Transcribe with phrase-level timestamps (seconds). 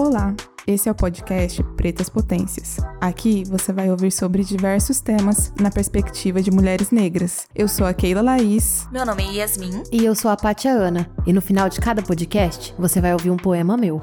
[0.00, 0.32] Olá,
[0.64, 2.76] esse é o podcast Pretas Potências.
[3.00, 7.48] Aqui você vai ouvir sobre diversos temas na perspectiva de mulheres negras.
[7.52, 8.86] Eu sou a Keila Laís.
[8.92, 9.82] Meu nome é Yasmin.
[9.90, 11.10] E eu sou a Pátia Ana.
[11.26, 14.00] E no final de cada podcast, você vai ouvir um poema meu.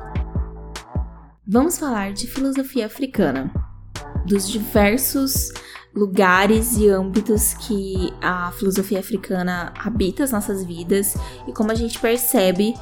[1.48, 3.50] Vamos falar de filosofia africana,
[4.26, 5.54] dos diversos
[5.96, 11.16] lugares e âmbitos que a filosofia africana habita as nossas vidas
[11.48, 12.74] e como a gente percebe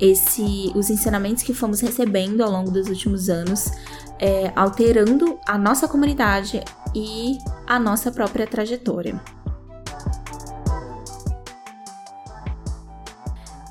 [0.00, 3.70] esse, os ensinamentos que fomos recebendo ao longo dos últimos anos,
[4.18, 6.62] é, alterando a nossa comunidade
[6.94, 9.20] e a nossa própria trajetória.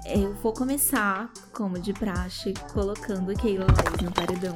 [0.06, 4.54] Eu vou começar, como de praxe, colocando Keila Laís no paredão.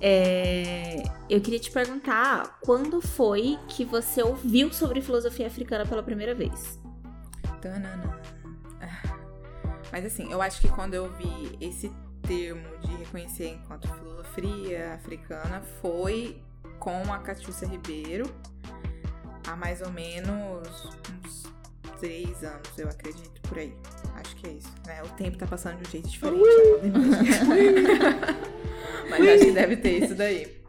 [0.00, 6.34] É, eu queria te perguntar quando foi que você ouviu sobre filosofia africana pela primeira
[6.34, 6.78] vez?
[7.60, 8.23] Tanana.
[9.94, 11.88] Mas assim, eu acho que quando eu vi esse
[12.26, 16.42] termo de reconhecer enquanto filosofia africana foi
[16.80, 18.28] com a Catiúcia Ribeiro
[19.46, 21.44] há mais ou menos uns
[22.00, 23.72] três anos, eu acredito, por aí.
[24.16, 24.74] Acho que é isso.
[24.84, 25.00] Né?
[25.04, 26.42] O tempo tá passando de um jeito diferente.
[29.08, 30.60] mas acho que deve ter isso daí.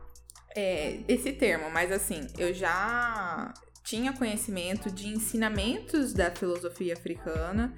[0.56, 3.52] É, esse termo, mas assim, eu já
[3.84, 7.74] tinha conhecimento de ensinamentos da filosofia africana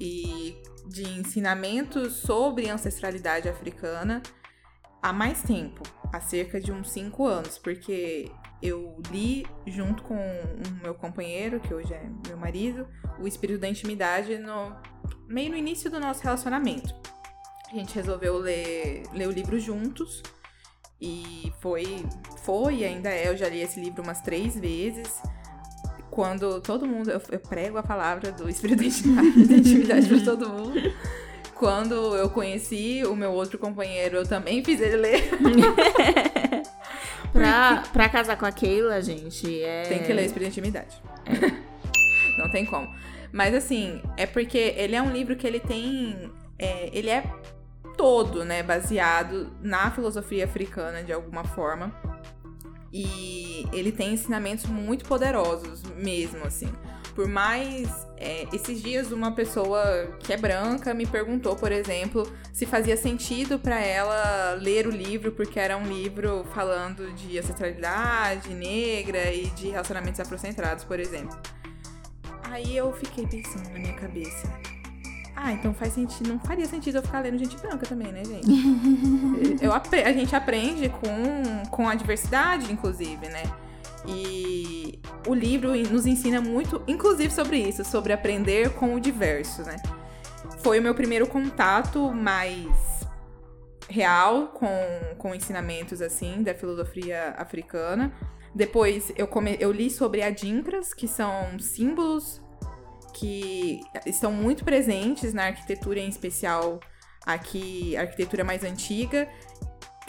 [0.00, 4.22] e de ensinamentos sobre ancestralidade africana
[5.02, 5.82] há mais tempo,
[6.12, 8.30] há cerca de uns cinco anos, porque
[8.62, 12.88] eu li junto com o meu companheiro, que hoje é meu marido,
[13.20, 14.74] o Espírito da Intimidade no
[15.28, 16.94] meio no início do nosso relacionamento.
[17.70, 20.22] A gente resolveu ler, ler o livro juntos
[21.00, 22.06] e foi,
[22.38, 25.20] foi ainda é, eu já li esse livro umas três vezes
[26.14, 27.10] quando todo mundo.
[27.10, 28.86] Eu, eu prego a palavra do Espírito da
[29.56, 30.80] Intimidade para todo mundo.
[31.56, 35.30] Quando eu conheci o meu outro companheiro, eu também fiz ele ler.
[37.32, 39.82] pra, pra casar com a Keila, gente, é.
[39.82, 41.02] Tem que ler Espírito da Intimidade.
[41.26, 41.64] É.
[42.38, 42.88] Não tem como.
[43.32, 46.30] Mas assim, é porque ele é um livro que ele tem.
[46.58, 47.24] É, ele é
[47.96, 51.92] todo, né, baseado na filosofia africana de alguma forma.
[52.96, 56.72] E ele tem ensinamentos muito poderosos, mesmo assim.
[57.12, 58.04] Por mais.
[58.16, 59.82] É, esses dias, uma pessoa
[60.20, 65.32] que é branca me perguntou, por exemplo, se fazia sentido para ela ler o livro,
[65.32, 71.36] porque era um livro falando de ancestralidade negra e de relacionamentos afrocentrados, por exemplo.
[72.44, 74.48] Aí eu fiquei pensando na minha cabeça
[75.36, 76.28] ah, então faz sentido.
[76.28, 78.48] Não faria sentido eu ficar lendo gente branca também, né, gente?
[79.62, 83.42] eu, a gente aprende com, com a diversidade, inclusive, né?
[84.06, 89.76] E o livro nos ensina muito, inclusive sobre isso, sobre aprender com o diverso, né?
[90.58, 92.68] Foi o meu primeiro contato mais
[93.88, 94.68] real com,
[95.18, 98.12] com ensinamentos assim da filosofia africana.
[98.54, 102.40] Depois eu, come, eu li sobre adinkras, que são símbolos
[103.14, 106.80] que estão muito presentes na arquitetura, em especial
[107.24, 109.28] aqui, arquitetura mais antiga.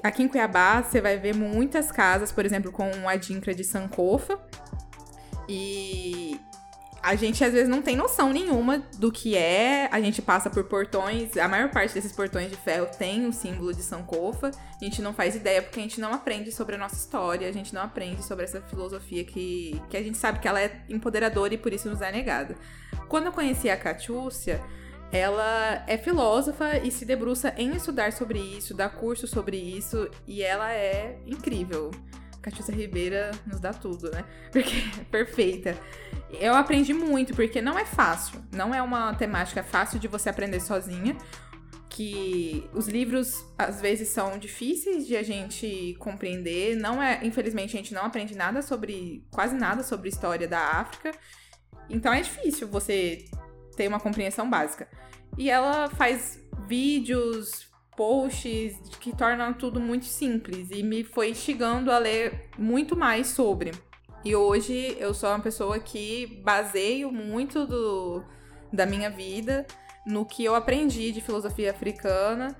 [0.04, 4.40] Aqui em Cuiabá, você vai ver muitas casas, por exemplo, com a dincra de Sankofa.
[5.48, 6.40] E
[7.06, 9.88] a gente às vezes não tem noção nenhuma do que é.
[9.92, 13.72] A gente passa por portões, a maior parte desses portões de ferro tem o símbolo
[13.72, 14.50] de Sankofa.
[14.50, 17.52] A gente não faz ideia porque a gente não aprende sobre a nossa história, a
[17.52, 21.54] gente não aprende sobre essa filosofia que, que a gente sabe que ela é empoderadora
[21.54, 22.56] e por isso nos é negada.
[23.08, 24.60] Quando eu conheci a Catiúcia,
[25.12, 30.42] ela é filósofa e se debruça em estudar sobre isso, dá curso sobre isso, e
[30.42, 31.92] ela é incrível.
[32.42, 34.24] Catiúcia Ribeira nos dá tudo, né?
[34.52, 35.78] Porque é perfeita.
[36.32, 38.44] Eu aprendi muito, porque não é fácil.
[38.52, 41.16] Não é uma temática fácil de você aprender sozinha.
[41.90, 46.76] Que os livros às vezes são difíceis de a gente compreender.
[46.76, 51.12] Não é, infelizmente, a gente não aprende nada sobre, quase nada sobre história da África.
[51.90, 53.26] Então é difícil você
[53.78, 54.90] ter uma compreensão básica.
[55.38, 61.98] E ela faz vídeos, posts que tornam tudo muito simples e me foi instigando a
[61.98, 63.72] ler muito mais sobre.
[64.26, 68.24] E hoje eu sou uma pessoa que baseio muito do,
[68.74, 69.68] da minha vida
[70.04, 72.58] no que eu aprendi de filosofia africana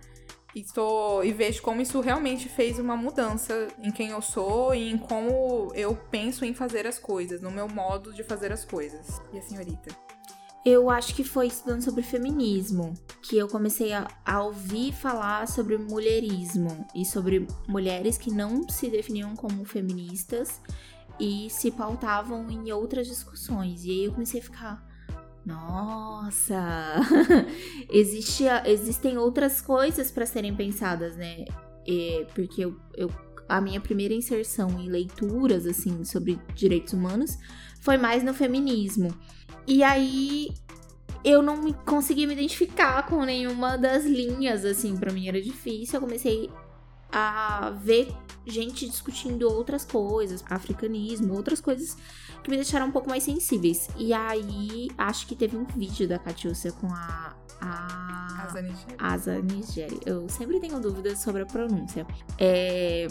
[0.54, 4.92] e, tô, e vejo como isso realmente fez uma mudança em quem eu sou e
[4.92, 9.20] em como eu penso em fazer as coisas, no meu modo de fazer as coisas.
[9.34, 9.90] E a senhorita?
[10.64, 15.78] Eu acho que foi estudando sobre feminismo que eu comecei a, a, ouvir falar sobre
[15.80, 20.62] mulherismo e sobre mulheres que não se definiam como feministas
[21.20, 23.86] e se pautavam em outras discussões.
[23.86, 24.88] E aí eu comecei a ficar,
[25.46, 26.96] Nossa!
[27.90, 31.46] Existe, existem outras coisas para serem pensadas, né?
[31.88, 33.12] É, porque eu, eu,
[33.48, 37.38] a minha primeira inserção em leituras, assim, sobre direitos humanos
[37.80, 39.16] foi mais no feminismo.
[39.68, 40.50] E aí
[41.24, 45.98] eu não me consegui me identificar com nenhuma das linhas, assim, para mim era difícil.
[45.98, 46.50] Eu comecei
[47.12, 48.14] a ver
[48.46, 51.98] gente discutindo outras coisas, africanismo, outras coisas
[52.44, 53.88] que me deixaram um pouco mais sensíveis.
[53.98, 57.36] E aí, acho que teve um vídeo da Catiúcia com a.
[57.62, 58.48] A
[59.00, 60.00] Asa Nigeri.
[60.06, 62.06] Eu sempre tenho dúvidas sobre a pronúncia.
[62.38, 63.08] É.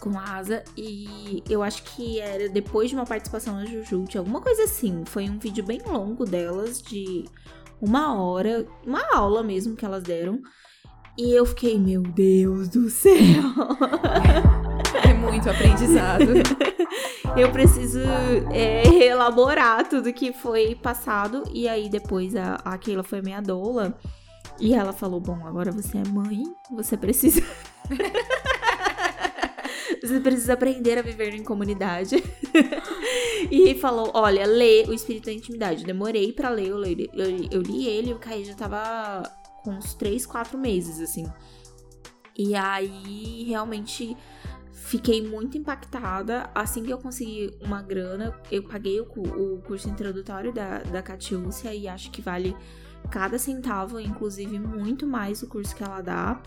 [0.00, 0.64] Com a Asa.
[0.76, 5.04] E eu acho que era depois de uma participação na Jujute, alguma coisa assim.
[5.04, 7.24] Foi um vídeo bem longo delas, de
[7.80, 8.66] uma hora.
[8.84, 10.42] Uma aula mesmo que elas deram.
[11.16, 13.12] E eu fiquei, meu Deus do céu!
[15.04, 16.24] É muito aprendizado.
[17.36, 18.00] eu preciso
[18.52, 21.44] é, elaborar tudo que foi passado.
[21.52, 23.98] E aí depois a, a Keila foi minha doula.
[24.60, 27.42] E ela falou: Bom, agora você é mãe, você precisa.
[30.02, 32.22] você precisa aprender a viver em comunidade.
[33.50, 35.84] e falou: Olha, lê O Espírito da Intimidade.
[35.84, 39.22] Demorei para ler, eu li, eu, eu li ele o Caí já tava
[39.62, 41.26] com uns 3, 4 meses, assim.
[42.36, 44.16] E aí, realmente
[44.72, 46.50] fiquei muito impactada.
[46.54, 51.74] Assim que eu consegui uma grana, eu paguei o, o curso introdutório da, da Catiúcia
[51.74, 52.56] e acho que vale
[53.10, 56.42] cada centavo, inclusive muito mais o curso que ela dá.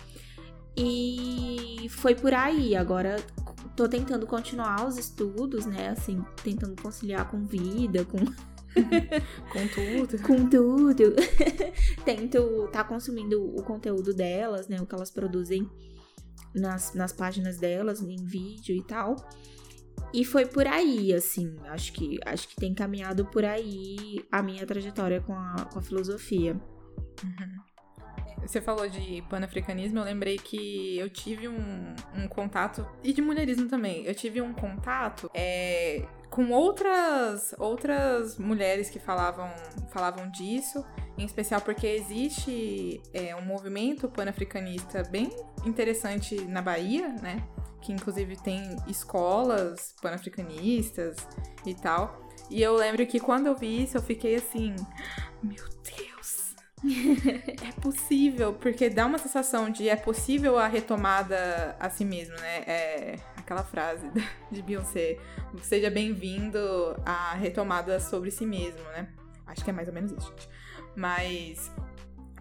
[0.76, 2.76] E foi por aí.
[2.76, 3.18] Agora
[3.76, 5.90] tô tentando continuar os estudos, né?
[5.90, 8.18] Assim, tentando conciliar com vida, com.
[9.52, 10.22] com tudo.
[10.22, 11.16] Com tudo.
[12.06, 14.80] Tento tá consumindo o conteúdo delas, né?
[14.82, 15.70] O que elas produzem
[16.54, 19.16] nas, nas páginas delas, em vídeo e tal.
[20.14, 24.66] E foi por aí, assim, acho que acho que tem caminhado por aí a minha
[24.66, 26.54] trajetória com a, com a filosofia.
[27.24, 27.66] Uhum.
[28.42, 33.68] Você falou de panafricanismo, eu lembrei que eu tive um, um contato, e de mulherismo
[33.68, 39.50] também, eu tive um contato é, com outras, outras mulheres que falavam,
[39.94, 40.86] falavam disso,
[41.18, 45.30] em especial porque existe é, um movimento panafricanista bem
[45.66, 47.42] interessante na Bahia, né?
[47.82, 51.16] Que inclusive tem escolas panafricanistas
[51.66, 52.30] e tal.
[52.50, 54.76] E eu lembro que quando eu vi isso, eu fiquei assim,
[55.42, 56.05] meu Deus,
[56.84, 62.58] é possível, porque dá uma sensação de é possível a retomada a si mesmo, né?
[62.68, 64.10] É aquela frase
[64.52, 65.18] de Beyoncé,
[65.62, 66.60] seja bem-vindo
[67.06, 69.10] à retomada sobre si mesmo, né?
[69.46, 70.50] Acho que é mais ou menos isso, gente.
[70.96, 71.72] Mas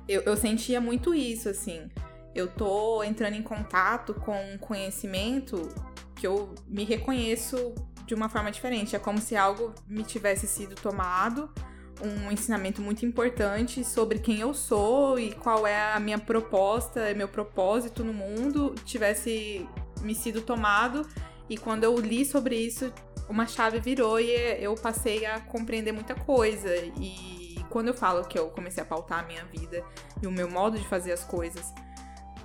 [0.09, 1.91] eu, eu sentia muito isso, assim.
[2.35, 5.69] Eu tô entrando em contato com um conhecimento
[6.17, 7.75] que eu me reconheço
[8.07, 8.97] de uma forma diferente.
[8.97, 11.53] É como se algo me tivesse sido tomado,
[12.03, 17.29] um ensinamento muito importante sobre quem eu sou e qual é a minha proposta, meu
[17.29, 19.69] propósito no mundo, tivesse
[20.03, 21.07] me sido tomado.
[21.49, 22.93] E quando eu li sobre isso,
[23.29, 24.31] uma chave virou e
[24.61, 26.75] eu passei a compreender muita coisa.
[27.01, 29.85] E quando eu falo que eu comecei a pautar a minha vida
[30.23, 31.73] e o meu modo de fazer as coisas,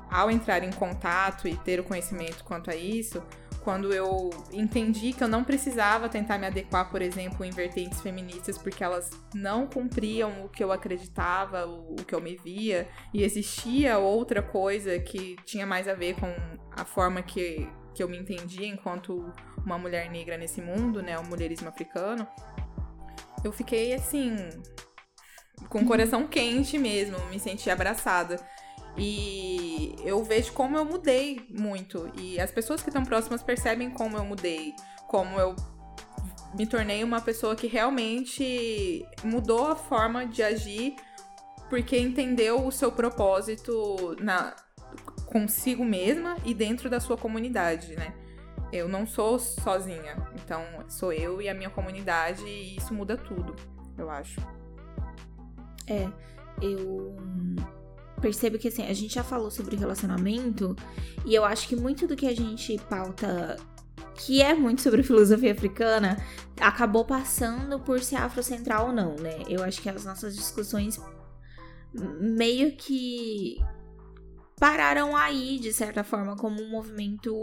[0.10, 3.22] ao entrar em contato e ter o conhecimento quanto a isso,
[3.70, 8.58] quando eu entendi que eu não precisava tentar me adequar, por exemplo, em vertentes feministas,
[8.58, 14.00] porque elas não cumpriam o que eu acreditava, o, que eu me via, e existia
[14.00, 16.34] outra coisa que tinha mais a ver com
[16.72, 19.32] a forma que, que eu me entendia enquanto
[19.64, 22.28] uma mulher negra nesse mundo, né, o mulherismo africano,
[23.44, 24.36] eu fiquei assim,
[25.70, 28.44] com o coração quente mesmo, me senti abraçada.
[28.98, 32.12] E eu vejo como eu mudei muito.
[32.18, 34.74] E as pessoas que estão próximas percebem como eu mudei.
[35.08, 35.56] Como eu
[36.54, 40.96] me tornei uma pessoa que realmente mudou a forma de agir
[41.70, 44.56] porque entendeu o seu propósito na
[45.28, 48.16] consigo mesma e dentro da sua comunidade, né?
[48.74, 53.56] Eu não sou sozinha, então sou eu e a minha comunidade e isso muda tudo,
[53.98, 54.40] eu acho.
[55.88, 56.08] É,
[56.62, 57.16] eu
[58.20, 60.76] percebo que assim, a gente já falou sobre relacionamento
[61.26, 63.58] e eu acho que muito do que a gente pauta
[64.16, 66.18] que é muito sobre filosofia africana,
[66.60, 69.44] acabou passando por ser afrocentral ou não, né?
[69.48, 71.00] Eu acho que as nossas discussões
[72.20, 73.58] meio que
[74.60, 77.34] pararam aí, de certa forma, como um movimento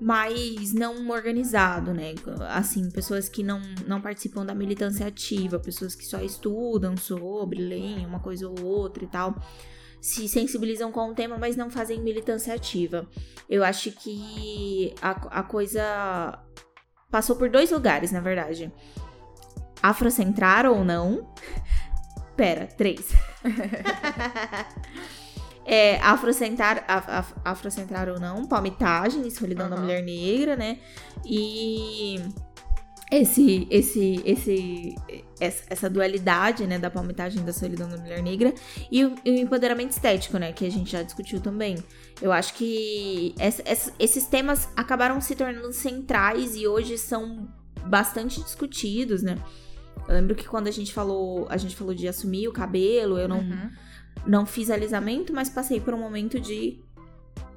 [0.00, 2.14] mais não organizado, né?
[2.50, 8.06] Assim, pessoas que não, não participam da militância ativa, pessoas que só estudam sobre, leem
[8.06, 9.34] uma coisa ou outra e tal,
[10.00, 13.08] se sensibilizam com o tema, mas não fazem militância ativa.
[13.48, 16.38] Eu acho que a, a coisa
[17.10, 18.72] passou por dois lugares, na verdade.
[19.82, 21.32] afrocentrar ou não.
[22.36, 23.12] Pera, três.
[25.68, 29.74] é, afrocentrar, af, af, afrocentrar ou não, palmitagem e solidão uhum.
[29.74, 30.78] da mulher negra, né?
[31.26, 32.18] E
[33.12, 34.94] esse, esse, esse,
[35.38, 38.54] essa dualidade, né, da palmitagem da solidão da mulher negra
[38.90, 41.76] e o, e o, empoderamento estético, né, que a gente já discutiu também.
[42.20, 47.46] Eu acho que essa, essa, esses temas acabaram se tornando centrais e hoje são
[47.86, 49.36] bastante discutidos, né.
[50.08, 53.28] Eu lembro que quando a gente falou, a gente falou de assumir o cabelo, eu
[53.28, 53.70] não, uhum.
[54.26, 56.78] Não fiz alisamento, mas passei por um momento de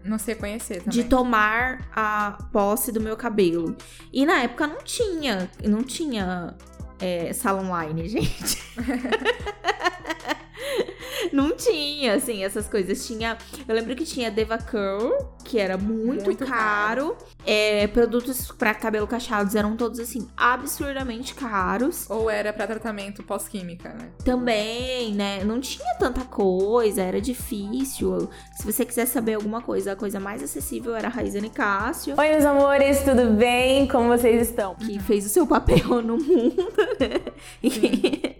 [0.03, 0.91] não sei conhecer também.
[0.91, 3.75] De tomar a posse do meu cabelo.
[4.11, 6.55] E na época não tinha, não tinha
[6.99, 8.61] é, sala online, gente.
[11.31, 13.05] não tinha, assim, essas coisas.
[13.05, 13.37] Tinha.
[13.67, 15.11] Eu lembro que tinha Deva Curl,
[15.43, 17.15] que era muito, muito caro.
[17.15, 17.17] caro.
[17.45, 22.09] É, produtos para cabelo cacheados eram todos, assim, absurdamente caros.
[22.09, 24.11] Ou era para tratamento pós-química, né?
[24.23, 25.43] Também, né?
[25.43, 28.29] Não tinha tanta coisa, era difícil.
[28.55, 32.15] Se você quiser saber alguma coisa, a coisa mais acessível era a Raizane Cássio.
[32.17, 33.87] Oi, meus amores, tudo bem?
[33.87, 34.75] Como vocês estão?
[34.75, 36.67] Que fez o seu papel no mundo,
[36.99, 38.30] né?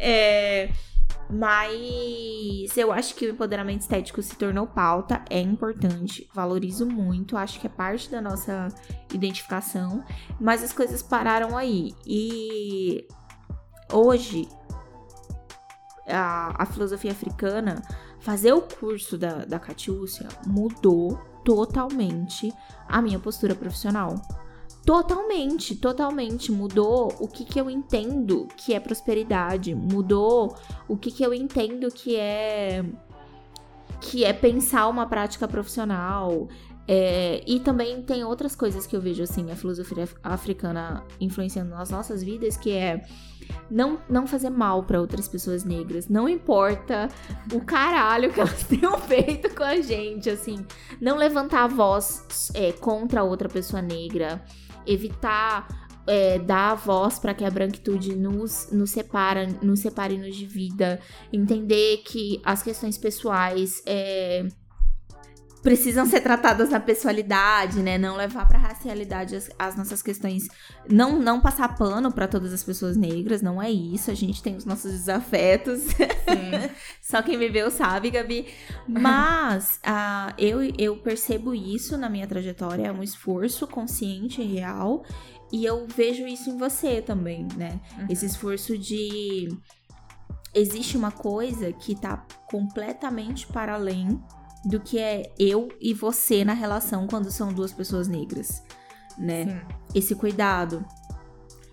[0.00, 0.70] É.
[1.32, 7.60] Mas eu acho que o empoderamento estético se tornou pauta, é importante, valorizo muito, acho
[7.60, 8.66] que é parte da nossa
[9.14, 10.04] identificação,
[10.40, 11.94] mas as coisas pararam aí.
[12.04, 13.06] E
[13.92, 14.48] hoje,
[16.08, 17.80] a, a filosofia africana,
[18.18, 22.52] fazer o curso da, da Catiúcia mudou totalmente
[22.88, 24.16] a minha postura profissional.
[24.84, 26.50] Totalmente, totalmente.
[26.50, 29.74] Mudou o que, que eu entendo que é prosperidade.
[29.74, 30.56] Mudou
[30.88, 32.84] o que, que eu entendo que é.
[34.00, 36.48] que é pensar uma prática profissional.
[36.88, 41.88] É, e também tem outras coisas que eu vejo, assim, a filosofia africana influenciando nas
[41.88, 43.04] nossas vidas, que é
[43.70, 46.08] não, não fazer mal para outras pessoas negras.
[46.08, 47.08] Não importa
[47.52, 50.66] o caralho que elas tenham feito com a gente, assim.
[51.00, 54.42] Não levantar a voz é, contra outra pessoa negra
[54.86, 55.66] evitar
[56.06, 61.00] é, dar a voz para que a branquitude nos, nos separa, nos separe-nos de vida,
[61.32, 64.46] entender que as questões pessoais é,
[65.62, 67.98] precisam ser tratadas na pessoalidade, né?
[67.98, 70.48] Não levar para racialidade as, as, nossas questões,
[70.88, 74.10] não não passar pano para todas as pessoas negras, não é isso.
[74.10, 75.82] A gente tem os nossos desafetos.
[77.02, 78.46] Só quem viveu sabe, Gabi.
[78.88, 85.04] Mas uh, eu eu percebo isso na minha trajetória, é um esforço consciente e real,
[85.52, 87.80] e eu vejo isso em você também, né?
[87.98, 88.06] Uhum.
[88.08, 89.48] Esse esforço de
[90.54, 94.20] existe uma coisa que tá completamente para além
[94.64, 98.62] do que é eu e você na relação quando são duas pessoas negras,
[99.16, 99.44] né?
[99.44, 99.60] Sim.
[99.94, 100.84] Esse cuidado.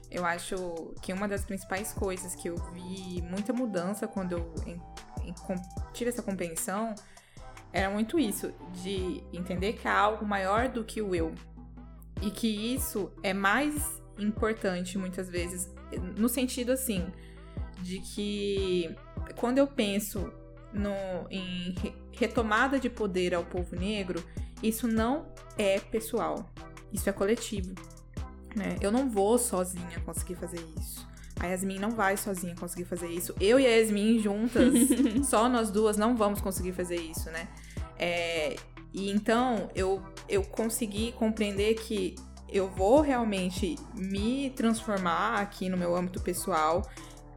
[0.10, 0.56] Eu acho
[1.01, 4.82] que uma das principais coisas que eu vi muita mudança quando eu em,
[5.27, 5.34] em,
[5.94, 6.96] tive essa compreensão
[7.74, 11.34] era muito isso, de entender que há algo maior do que o eu.
[12.22, 15.70] E que isso é mais importante muitas vezes,
[16.17, 17.06] no sentido assim,
[17.82, 18.96] de que
[19.36, 20.32] quando eu penso
[20.74, 20.91] no,
[21.29, 21.75] em
[22.12, 24.24] retomada de poder ao povo negro,
[24.62, 25.25] isso não
[25.57, 26.50] é pessoal,
[26.91, 27.74] isso é coletivo.
[28.55, 28.75] Né?
[28.81, 31.07] Eu não vou sozinha conseguir fazer isso.
[31.39, 33.36] A Yasmin não vai sozinha conseguir fazer isso.
[33.39, 34.74] Eu e a Yasmin juntas,
[35.29, 37.47] só nós duas não vamos conseguir fazer isso, né?
[38.00, 38.55] É,
[38.93, 42.15] e então eu, eu consegui compreender que
[42.50, 46.81] eu vou realmente me transformar aqui no meu âmbito pessoal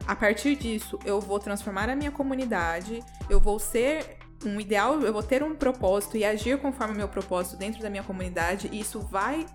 [0.07, 5.13] a partir disso, eu vou transformar a minha comunidade, eu vou ser um ideal, eu
[5.13, 8.81] vou ter um propósito e agir conforme o meu propósito dentro da minha comunidade, e
[8.81, 9.45] isso vai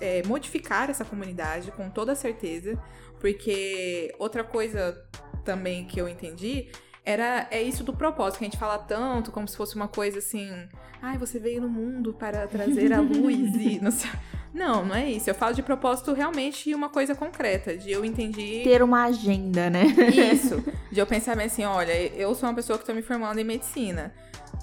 [0.00, 2.76] é, modificar essa comunidade com toda certeza,
[3.20, 5.00] porque outra coisa
[5.44, 6.70] também que eu entendi
[7.04, 10.18] era é isso do propósito, que a gente fala tanto como se fosse uma coisa
[10.18, 10.50] assim,
[11.00, 14.10] ai, você veio no mundo para trazer a luz e não sei.
[14.54, 15.28] Não, não é isso.
[15.28, 19.82] Eu falo de propósito realmente uma coisa concreta, de eu entendi ter uma agenda, né?
[20.32, 20.62] Isso.
[20.92, 23.44] De eu pensar bem assim, olha, eu sou uma pessoa que estou me formando em
[23.44, 24.14] medicina.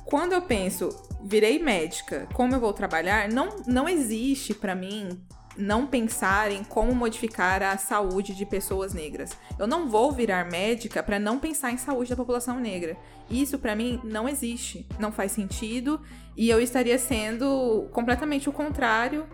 [0.06, 0.90] Quando eu penso,
[1.22, 5.22] virei médica, como eu vou trabalhar, não não existe para mim
[5.58, 9.32] não pensar em como modificar a saúde de pessoas negras.
[9.60, 12.96] Eu não vou virar médica para não pensar em saúde da população negra.
[13.30, 16.00] Isso para mim não existe, não faz sentido
[16.38, 19.26] e eu estaria sendo completamente o contrário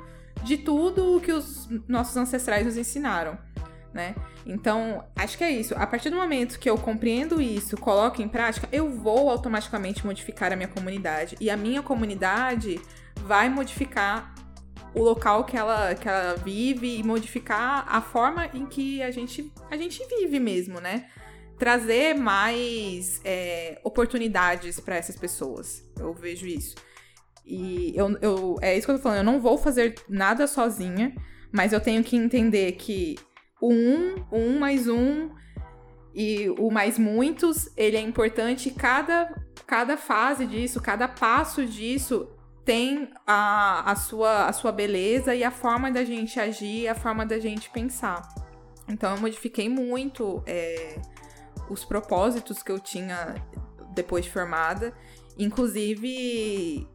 [0.44, 3.38] de tudo o que os nossos ancestrais nos ensinaram.
[3.94, 4.15] Né?
[4.46, 5.74] Então, acho que é isso.
[5.75, 10.53] A partir do momento que eu compreendo isso, coloco em prática, eu vou automaticamente modificar
[10.53, 11.36] a minha comunidade.
[11.41, 12.79] E a minha comunidade
[13.24, 14.34] vai modificar
[14.94, 19.51] o local que ela, que ela vive e modificar a forma em que a gente,
[19.70, 21.08] a gente vive mesmo, né?
[21.58, 25.84] Trazer mais é, oportunidades para essas pessoas.
[26.00, 26.75] Eu vejo isso.
[27.48, 31.16] E eu, eu, é isso que eu tô falando, eu não vou fazer nada sozinha,
[31.50, 33.18] mas eu tenho que entender que
[33.62, 35.30] o um, o um mais um
[36.13, 38.70] e o mais muitos, ele é importante.
[38.72, 39.34] Cada,
[39.66, 42.27] cada fase disso, cada passo disso
[42.66, 47.25] tem a, a, sua, a sua beleza e a forma da gente agir, a forma
[47.25, 48.27] da gente pensar.
[48.89, 51.00] Então eu modifiquei muito é,
[51.70, 53.36] os propósitos que eu tinha
[53.94, 54.94] depois de formada.
[55.38, 56.88] Inclusive,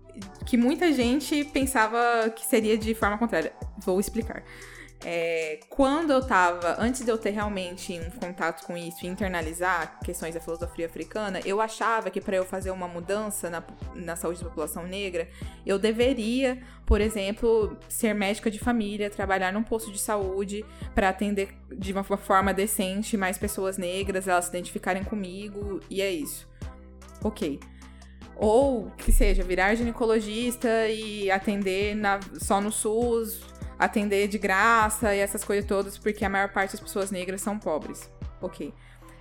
[0.45, 3.53] que muita gente pensava que seria de forma contrária.
[3.79, 4.43] Vou explicar.
[5.05, 9.99] É, quando eu tava, antes de eu ter realmente um contato com isso e internalizar
[10.05, 13.65] questões da filosofia africana, eu achava que para eu fazer uma mudança na,
[13.97, 15.29] na saúde da população negra,
[15.67, 20.65] eu deveria, por exemplo, ser médica de família, trabalhar num posto de saúde
[20.95, 26.13] para atender de uma forma decente mais pessoas negras, elas se identificarem comigo, e é
[26.13, 26.49] isso.
[27.25, 27.59] Ok.
[28.43, 33.41] Ou que seja, virar ginecologista e atender na, só no SUS,
[33.79, 37.57] atender de graça e essas coisas todas, porque a maior parte das pessoas negras são
[37.57, 38.11] pobres.
[38.41, 38.75] Ok.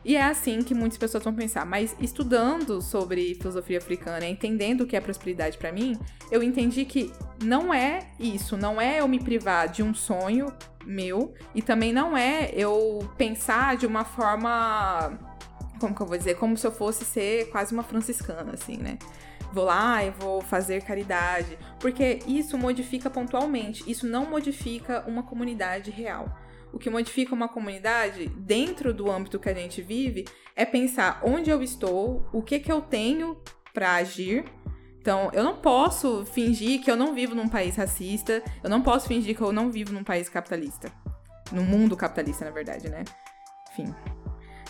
[0.03, 1.67] E é assim que muitas pessoas vão pensar.
[1.67, 5.95] Mas estudando sobre filosofia africana, entendendo o que é prosperidade para mim,
[6.31, 7.13] eu entendi que
[7.43, 10.51] não é isso, não é eu me privar de um sonho
[10.83, 15.30] meu e também não é eu pensar de uma forma
[15.81, 18.97] como que eu vou dizer, como se eu fosse ser quase uma franciscana, assim, né?
[19.51, 25.91] Vou lá e vou fazer caridade, porque isso modifica pontualmente, isso não modifica uma comunidade
[25.91, 26.33] real.
[26.71, 31.49] O que modifica uma comunidade dentro do âmbito que a gente vive é pensar onde
[31.49, 33.37] eu estou, o que que eu tenho
[33.73, 34.45] para agir.
[35.01, 39.07] Então, eu não posso fingir que eu não vivo num país racista, eu não posso
[39.07, 40.91] fingir que eu não vivo num país capitalista.
[41.51, 43.03] No mundo capitalista, na verdade, né?
[43.71, 43.93] Enfim.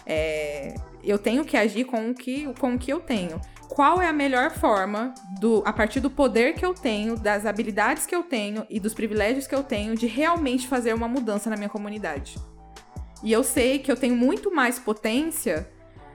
[0.06, 3.40] É, eu tenho que agir com o que, com o que eu tenho.
[3.68, 8.06] Qual é a melhor forma, do, a partir do poder que eu tenho, das habilidades
[8.06, 11.56] que eu tenho e dos privilégios que eu tenho, de realmente fazer uma mudança na
[11.56, 12.36] minha comunidade?
[13.24, 15.70] E eu sei que eu tenho muito mais potência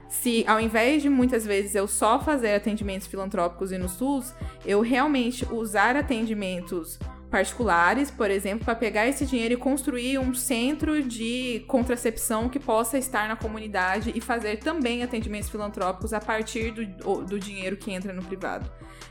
[0.09, 4.81] se, ao invés de muitas vezes eu só fazer atendimentos filantrópicos e no SUS, eu
[4.81, 6.99] realmente usar atendimentos
[7.31, 12.99] particulares, por exemplo, para pegar esse dinheiro e construir um centro de contracepção que possa
[12.99, 18.13] estar na comunidade e fazer também atendimentos filantrópicos a partir do, do dinheiro que entra
[18.13, 18.71] no privado.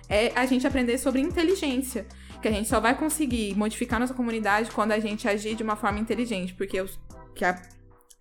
[0.10, 2.06] É a gente aprender sobre inteligência,
[2.42, 5.76] que a gente só vai conseguir modificar nossa comunidade quando a gente agir de uma
[5.76, 6.88] forma inteligente, porque o
[7.34, 7.62] que a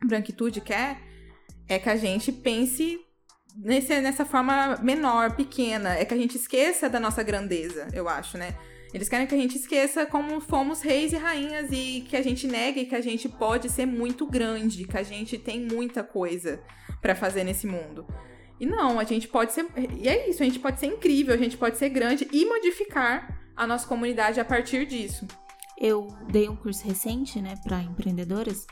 [0.05, 0.99] branquitude quer
[1.69, 2.99] é que a gente pense
[3.57, 8.37] nesse, nessa forma menor, pequena, é que a gente esqueça da nossa grandeza, eu acho,
[8.37, 8.55] né?
[8.95, 12.47] Eles querem que a gente esqueça como fomos reis e rainhas e que a gente
[12.47, 16.63] negue que a gente pode ser muito grande, que a gente tem muita coisa
[17.03, 18.07] para fazer nesse mundo.
[18.61, 19.67] E não, a gente pode ser.
[19.99, 23.45] E é isso, a gente pode ser incrível, a gente pode ser grande e modificar
[23.57, 25.27] a nossa comunidade a partir disso.
[25.77, 28.65] Eu dei um curso recente, né, para empreendedoras.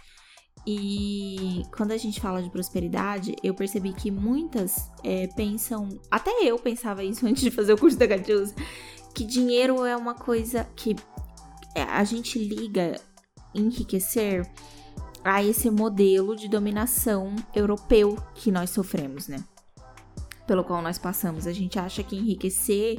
[0.65, 5.89] E quando a gente fala de prosperidade, eu percebi que muitas é, pensam.
[6.09, 8.55] Até eu pensava isso antes de fazer o curso da Gatius
[9.14, 10.96] que dinheiro é uma coisa que
[11.75, 13.01] é, a gente liga
[13.55, 14.48] enriquecer
[15.25, 19.42] a esse modelo de dominação europeu que nós sofremos, né?
[20.46, 21.46] Pelo qual nós passamos.
[21.46, 22.98] A gente acha que enriquecer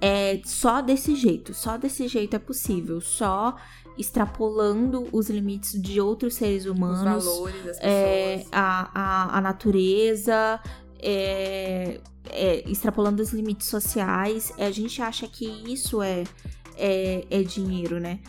[0.00, 3.56] é só desse jeito, só desse jeito é possível, só
[3.98, 8.52] extrapolando os limites de outros seres humanos, os valores das é, pessoas.
[8.52, 10.60] É, a, a, a natureza,
[10.98, 14.52] é, é, extrapolando os limites sociais.
[14.58, 16.24] A gente acha que isso é,
[16.76, 18.20] é, é dinheiro, né?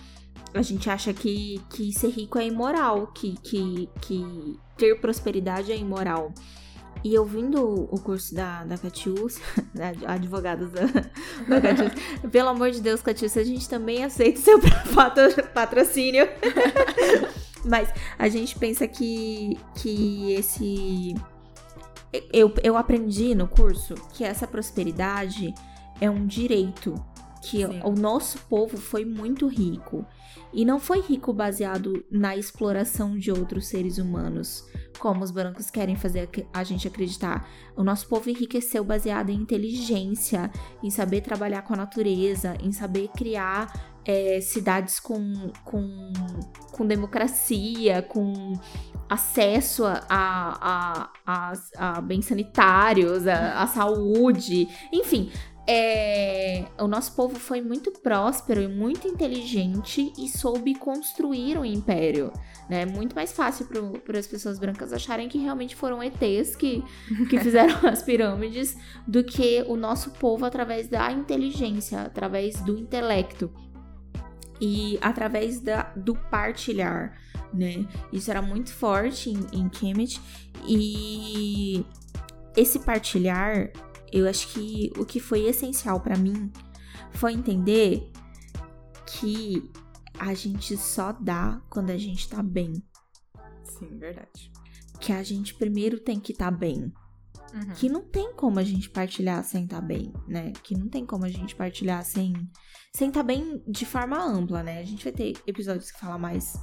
[0.53, 5.77] A gente acha que, que ser rico é imoral, que, que, que ter prosperidade é
[5.77, 6.33] imoral.
[7.03, 10.85] E ouvindo o curso da, da Catiúcia, da advogada da,
[11.47, 11.97] da Catiúcia,
[12.29, 14.59] pelo amor de Deus, Catiúcia, a gente também aceita seu
[15.53, 16.27] patrocínio.
[17.63, 21.15] Mas a gente pensa que, que esse
[22.33, 25.53] eu, eu aprendi no curso que essa prosperidade
[25.99, 26.95] é um direito.
[27.41, 27.81] Que Sim.
[27.83, 30.05] o nosso povo foi muito rico.
[30.53, 34.63] E não foi rico baseado na exploração de outros seres humanos,
[34.99, 37.49] como os brancos querem fazer a gente acreditar.
[37.75, 40.51] O nosso povo enriqueceu baseado em inteligência,
[40.83, 43.73] em saber trabalhar com a natureza, em saber criar
[44.05, 46.11] é, cidades com, com,
[46.71, 48.53] com democracia, com
[49.11, 55.29] acesso a, a, a, a, bens sanitários, a, a saúde, enfim,
[55.67, 62.31] é, o nosso povo foi muito próspero e muito inteligente e soube construir um império.
[62.69, 62.83] Né?
[62.83, 63.67] É muito mais fácil
[64.05, 66.81] para as pessoas brancas acharem que realmente foram ETs que,
[67.29, 73.51] que fizeram as pirâmides do que o nosso povo através da inteligência, através do intelecto
[74.61, 77.17] e através da, do partilhar.
[77.53, 77.85] Né?
[78.13, 80.21] Isso era muito forte em, em Kemet
[80.65, 81.85] e
[82.55, 83.71] esse partilhar
[84.11, 86.51] eu acho que o que foi essencial para mim
[87.11, 88.11] foi entender
[89.05, 89.69] que
[90.19, 92.73] a gente só dá quando a gente tá bem.
[93.63, 94.51] Sim, verdade.
[94.99, 96.93] Que a gente primeiro tem que estar tá bem.
[97.53, 97.73] Uhum.
[97.75, 100.51] Que não tem como a gente partilhar sem estar tá bem, né?
[100.63, 102.33] Que não tem como a gente partilhar sem
[102.91, 104.79] sem estar tá bem de forma ampla, né?
[104.79, 106.55] A gente vai ter episódios que falam mais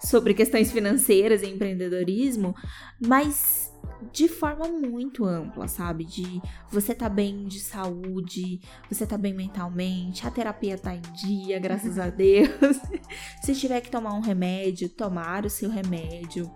[0.00, 2.52] sobre questões financeiras e empreendedorismo,
[3.00, 3.72] mas
[4.12, 6.04] de forma muito ampla, sabe?
[6.04, 11.60] De você tá bem de saúde, você tá bem mentalmente, a terapia tá em dia,
[11.60, 12.76] graças a Deus.
[13.40, 16.50] Se tiver que tomar um remédio, tomar o seu remédio.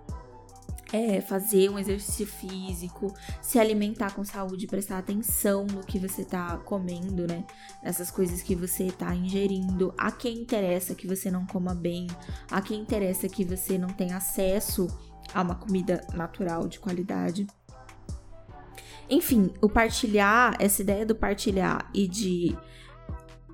[0.93, 6.57] É, fazer um exercício físico, se alimentar com saúde, prestar atenção no que você tá
[6.59, 7.43] comendo, né?
[7.83, 9.93] Nessas coisas que você tá ingerindo.
[9.97, 12.07] A quem interessa que você não coma bem,
[12.49, 14.87] a quem interessa que você não tenha acesso
[15.33, 17.47] a uma comida natural de qualidade.
[19.09, 22.57] Enfim, o partilhar, essa ideia do partilhar e de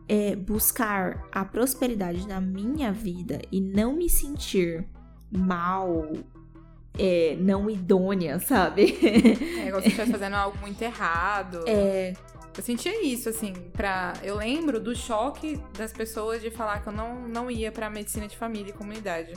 [0.08, 4.86] é, buscar a prosperidade na minha vida e não me sentir
[5.30, 6.12] mal,
[6.98, 8.98] é, não idônea, sabe?
[9.62, 11.64] É, igual se estivesse fazendo algo muito errado.
[11.68, 12.14] É.
[12.56, 14.14] Eu sentia isso, assim, pra.
[14.22, 18.28] Eu lembro do choque das pessoas de falar que eu não, não ia pra medicina
[18.28, 19.34] de família e comunidade.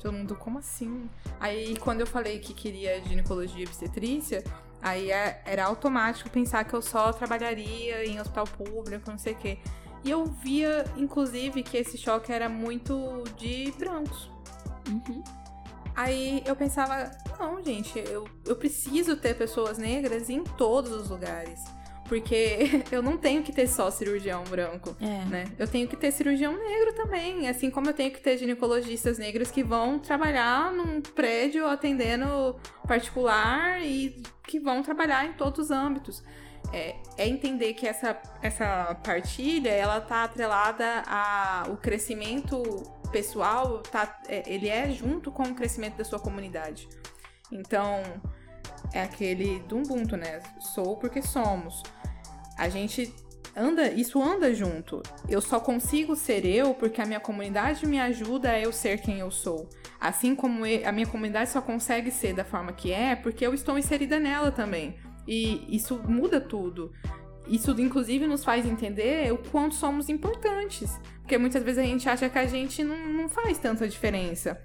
[0.00, 1.08] Todo mundo, como assim?
[1.38, 4.42] Aí, quando eu falei que queria ginecologia e obstetrícia,
[4.80, 9.36] aí é, era automático pensar que eu só trabalharia em hospital público, não sei o
[9.36, 9.58] quê.
[10.04, 14.28] E eu via, inclusive, que esse choque era muito de brancos.
[14.88, 15.22] Uhum.
[15.94, 21.60] Aí eu pensava, não, gente, eu, eu preciso ter pessoas negras em todos os lugares.
[22.08, 25.24] Porque eu não tenho que ter só cirurgião branco, é.
[25.26, 25.44] né?
[25.58, 27.48] Eu tenho que ter cirurgião negro também.
[27.48, 33.82] Assim como eu tenho que ter ginecologistas negros que vão trabalhar num prédio atendendo particular
[33.82, 36.22] e que vão trabalhar em todos os âmbitos.
[36.72, 41.02] É, é, entender que essa, essa partilha ela tá atrelada
[41.66, 42.62] ao crescimento
[43.12, 46.88] pessoal, tá, é, ele é junto com o crescimento da sua comunidade.
[47.52, 48.02] Então,
[48.92, 49.82] é aquele do
[50.16, 50.40] né?
[50.58, 51.82] Sou porque somos
[52.56, 53.12] a gente
[53.56, 55.02] anda, isso anda junto.
[55.28, 59.18] Eu só consigo ser eu porque a minha comunidade me ajuda a eu ser quem
[59.18, 59.68] eu sou.
[60.00, 63.78] Assim como a minha comunidade só consegue ser da forma que é porque eu estou
[63.78, 64.96] inserida nela também.
[65.26, 66.92] E isso muda tudo.
[67.48, 70.98] Isso, inclusive, nos faz entender o quanto somos importantes.
[71.22, 74.60] Porque muitas vezes a gente acha que a gente não, não faz tanta diferença.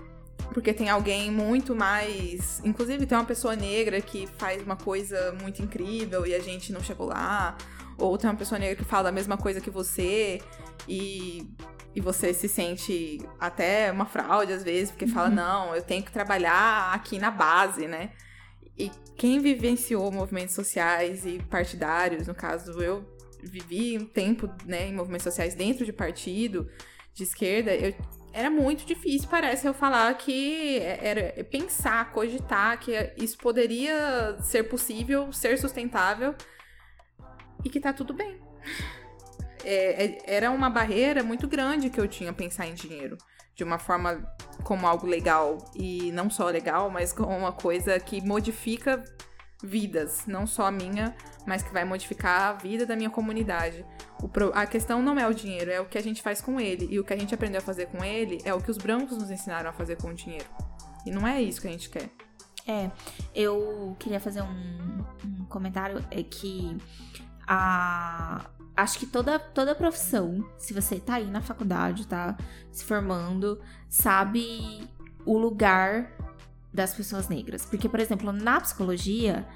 [0.53, 2.61] Porque tem alguém muito mais.
[2.65, 6.81] Inclusive, tem uma pessoa negra que faz uma coisa muito incrível e a gente não
[6.81, 7.57] chegou lá
[7.97, 10.39] ou tem uma pessoa negra que fala a mesma coisa que você
[10.87, 11.49] e,
[11.95, 15.11] e você se sente até uma fraude às vezes, porque uhum.
[15.11, 18.11] fala, não, eu tenho que trabalhar aqui na base, né?
[18.77, 24.93] E quem vivenciou movimentos sociais e partidários, no caso, eu vivi um tempo né, em
[24.93, 26.69] movimentos sociais dentro de partido
[27.13, 27.95] de esquerda, eu,
[28.31, 35.33] era muito difícil, parece, eu falar que era pensar, cogitar que isso poderia ser possível,
[35.33, 36.35] ser sustentável
[37.65, 38.39] e que tá tudo bem.
[39.63, 43.17] É, é, era uma barreira muito grande que eu tinha pensar em dinheiro.
[43.55, 44.23] De uma forma
[44.63, 45.57] como algo legal.
[45.75, 49.03] E não só legal, mas como uma coisa que modifica
[49.63, 50.23] vidas.
[50.27, 51.15] Não só a minha,
[51.45, 53.85] mas que vai modificar a vida da minha comunidade.
[54.31, 54.51] Pro...
[54.53, 56.87] A questão não é o dinheiro, é o que a gente faz com ele.
[56.89, 59.17] E o que a gente aprendeu a fazer com ele é o que os brancos
[59.17, 60.45] nos ensinaram a fazer com o dinheiro.
[61.05, 62.09] E não é isso que a gente quer.
[62.67, 62.91] É,
[63.33, 66.75] eu queria fazer um, um comentário é que
[67.47, 72.37] a acho que toda, toda profissão, se você tá aí na faculdade, tá
[72.71, 74.87] se formando, sabe
[75.25, 76.11] o lugar
[76.73, 77.65] das pessoas negras.
[77.65, 79.47] Porque, por exemplo, na psicologia,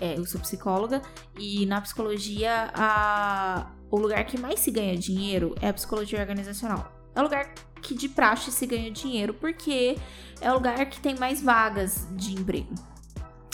[0.00, 1.02] é, eu sou psicóloga,
[1.38, 6.92] e na psicologia, a, o lugar que mais se ganha dinheiro é a psicologia organizacional.
[7.14, 9.96] É o lugar que de praxe se ganha dinheiro, porque
[10.40, 12.74] é o lugar que tem mais vagas de emprego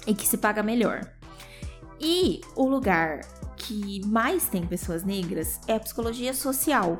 [0.06, 1.02] e que se paga melhor.
[2.00, 3.20] E o lugar
[3.56, 6.98] que mais tem pessoas negras é a psicologia social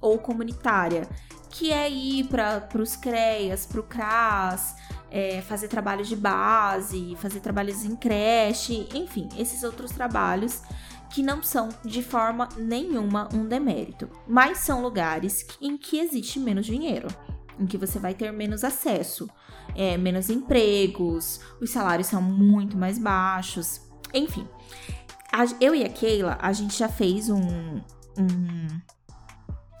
[0.00, 1.06] ou comunitária,
[1.50, 4.76] que é ir para os CREAS, para o CRAS,
[5.10, 10.62] é, fazer trabalhos de base, fazer trabalhos em creche, enfim, esses outros trabalhos
[11.10, 16.66] que não são de forma nenhuma um demérito, mas são lugares em que existe menos
[16.66, 17.08] dinheiro,
[17.58, 19.28] em que você vai ter menos acesso,
[19.74, 23.80] é, menos empregos, os salários são muito mais baixos,
[24.12, 24.46] enfim.
[25.32, 27.40] A, eu e a Keila, a gente já fez um,
[28.18, 28.80] um,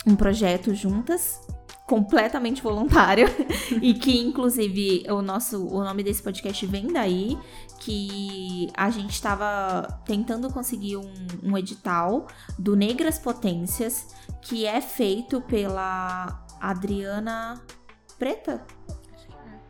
[0.06, 1.40] um projeto juntas
[1.88, 3.26] completamente voluntário
[3.80, 7.38] e que inclusive o nosso o nome desse podcast vem daí
[7.80, 12.26] que a gente estava tentando conseguir um, um edital
[12.58, 17.60] do Negras Potências que é feito pela Adriana
[18.18, 18.62] Preta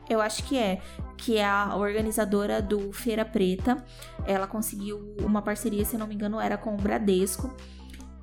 [0.09, 0.81] eu acho que é,
[1.19, 3.85] que é a organizadora do Feira Preta.
[4.27, 7.55] Ela conseguiu uma parceria, se não me engano, era com o Bradesco.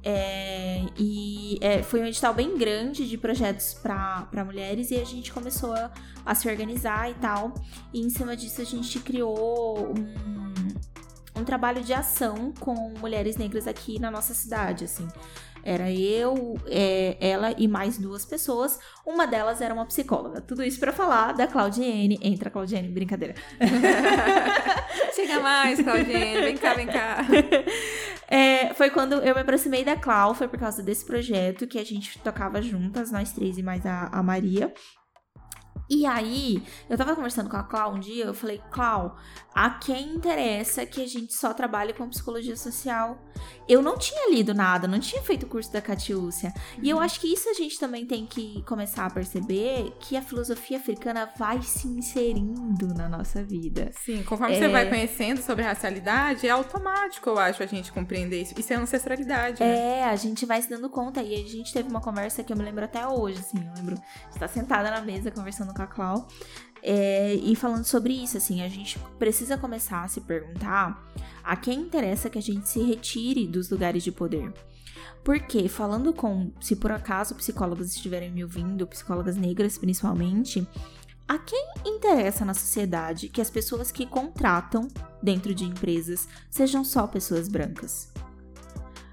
[0.08, 5.34] É, e é, foi um edital bem grande de projetos para mulheres e a gente
[5.34, 5.90] começou a,
[6.24, 7.56] a, se organizar e tal.
[7.92, 13.66] E em cima disso a gente criou um, um trabalho de ação com mulheres negras
[13.66, 15.08] aqui na nossa cidade, assim.
[15.66, 18.80] Era eu, é, ela e mais duas pessoas.
[19.04, 20.40] Uma delas era uma psicóloga.
[20.40, 22.20] Tudo isso para falar da Claudiene.
[22.22, 23.34] Entra, Claudiene, brincadeira.
[25.16, 26.42] Chega mais, Claudiene.
[26.42, 27.26] Vem cá, vem cá.
[28.28, 31.84] É, foi quando eu me aproximei da Clau, foi por causa desse projeto que a
[31.84, 34.74] gente tocava juntas, nós três e mais a, a Maria.
[35.90, 39.18] E aí, eu tava conversando com a Clau um dia, eu falei, Clau,
[39.54, 43.18] a quem interessa que a gente só trabalhe com psicologia social?
[43.68, 46.54] Eu não tinha lido nada, não tinha feito o curso da Catiúcia.
[46.56, 46.84] Uhum.
[46.84, 47.04] E eu uhum.
[47.04, 51.32] acho que isso a gente também tem que começar a perceber que a filosofia africana
[51.38, 53.92] vai se inserindo na nossa vida.
[54.04, 54.60] Sim, conforme é...
[54.60, 58.54] você vai conhecendo sobre racialidade, é automático, eu acho, a gente compreender isso.
[58.58, 59.60] Isso é ancestralidade.
[59.62, 60.00] Né?
[60.00, 61.22] É, a gente vai se dando conta.
[61.22, 63.96] E a gente teve uma conversa que eu me lembro até hoje, assim, eu lembro
[63.96, 64.02] de
[64.34, 66.28] estar sentada na mesa conversando com a Clau.
[66.82, 71.12] É, e falando sobre isso, assim, a gente precisa começar a se perguntar
[71.44, 74.54] a quem interessa que a gente se retire dos lugares de poder.
[75.24, 80.68] Porque, falando com, se por acaso psicólogas estiverem me ouvindo, psicólogas negras principalmente,
[81.28, 84.88] a quem interessa na sociedade que as pessoas que contratam
[85.24, 88.15] dentro de empresas sejam só pessoas brancas?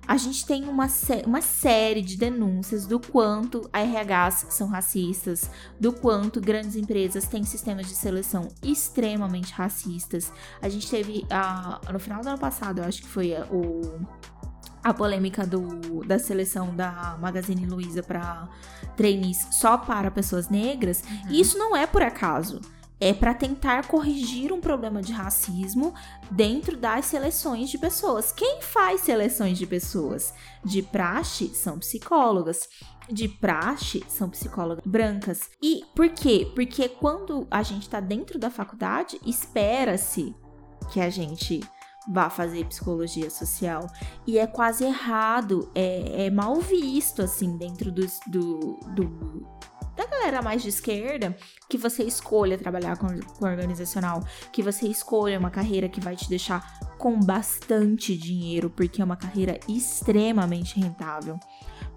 [0.07, 0.89] A gente tem uma,
[1.27, 7.87] uma série de denúncias do quanto RHs são racistas, do quanto grandes empresas têm sistemas
[7.87, 10.33] de seleção extremamente racistas.
[10.61, 11.25] A gente teve,
[11.93, 14.01] no final do ano passado, eu acho que foi o,
[14.83, 18.49] a polêmica do, da seleção da Magazine Luiza para
[18.97, 21.31] trainees só para pessoas negras, uhum.
[21.31, 22.61] e isso não é por acaso
[23.03, 25.93] é para tentar corrigir um problema de racismo
[26.31, 28.31] dentro das seleções de pessoas.
[28.31, 30.33] Quem faz seleções de pessoas?
[30.65, 32.69] De praxe são psicólogas.
[33.11, 35.51] De praxe são psicólogas brancas.
[35.61, 36.49] E por quê?
[36.55, 40.33] Porque quando a gente está dentro da faculdade, espera-se
[40.93, 41.59] que a gente
[42.09, 43.85] vá fazer psicologia social.
[44.25, 49.49] E é quase errado, é, é mal visto, assim, dentro do, do, do
[49.97, 51.37] da galera mais de esquerda,
[51.69, 56.29] que você escolha trabalhar com, com organizacional, que você escolha uma carreira que vai te
[56.29, 61.39] deixar com bastante dinheiro, porque é uma carreira extremamente rentável.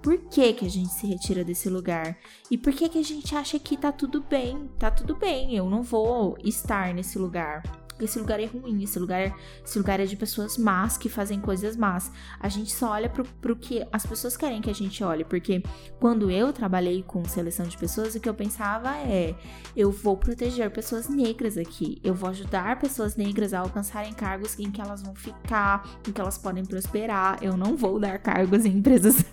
[0.01, 2.17] Por que, que a gente se retira desse lugar?
[2.51, 4.69] E por que, que a gente acha que tá tudo bem?
[4.77, 9.35] Tá tudo bem, eu não vou estar nesse lugar esse lugar é ruim, esse lugar,
[9.63, 12.11] esse lugar é de pessoas más que fazem coisas más.
[12.39, 15.63] A gente só olha pro, pro que as pessoas querem que a gente olhe, porque
[15.99, 19.35] quando eu trabalhei com seleção de pessoas, o que eu pensava é:
[19.75, 24.69] eu vou proteger pessoas negras aqui, eu vou ajudar pessoas negras a alcançarem cargos em
[24.69, 27.37] que elas vão ficar, em que elas podem prosperar.
[27.41, 29.23] Eu não vou dar cargos em empresas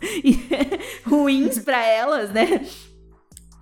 [1.05, 2.67] ruins para elas, né?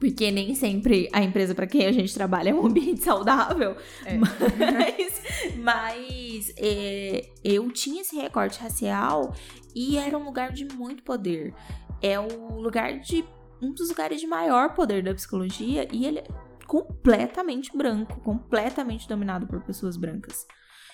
[0.00, 3.76] Porque nem sempre a empresa para quem a gente trabalha é um ambiente saudável.
[4.06, 4.16] É.
[4.16, 5.22] Mas,
[5.58, 9.34] mas é, eu tinha esse recorte racial
[9.74, 11.54] e era um lugar de muito poder.
[12.02, 13.22] É o lugar de.
[13.60, 16.24] um dos lugares de maior poder da psicologia e ele é
[16.66, 20.46] completamente branco, completamente dominado por pessoas brancas.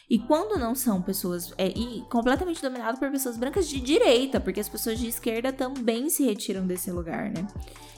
[0.08, 1.52] E quando não são pessoas.
[1.56, 6.08] É, e completamente dominado por pessoas brancas de direita, porque as pessoas de esquerda também
[6.10, 7.46] se retiram desse lugar, né?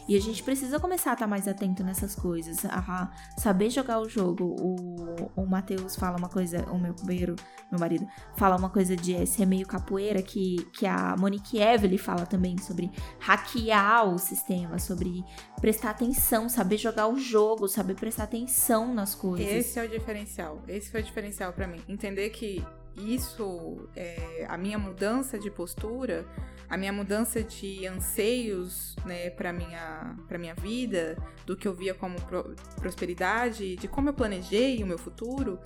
[0.09, 4.09] E a gente precisa começar a estar mais atento nessas coisas, a saber jogar o
[4.09, 4.57] jogo.
[4.59, 7.37] O, o Matheus fala uma coisa, o meu companheiro,
[7.71, 12.25] meu marido, fala uma coisa de ser meio capoeira, que, que a Monique Evelyn fala
[12.25, 12.91] também sobre
[13.21, 15.23] hackear o sistema, sobre
[15.61, 19.47] prestar atenção, saber jogar o jogo, saber prestar atenção nas coisas.
[19.47, 20.63] Esse é o diferencial.
[20.67, 21.83] Esse foi o diferencial para mim.
[21.87, 22.65] Entender que
[22.99, 26.27] isso, é, a minha mudança de postura,
[26.69, 31.95] a minha mudança de anseios, né, para minha para minha vida, do que eu via
[31.95, 35.59] como pro, prosperidade, de como eu planejei o meu futuro,